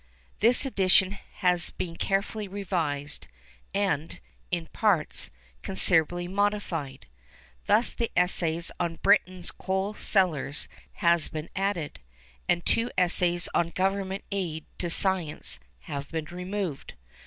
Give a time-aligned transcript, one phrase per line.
[0.39, 3.27] _This edition has been carefully revised,
[3.71, 5.29] and, in parts,
[5.61, 7.05] considerably modified.
[7.67, 11.99] Thus the Essay on Britain's Coal Cellars has been added,
[12.49, 16.95] and two Essays on Government Aid to Science have been removed.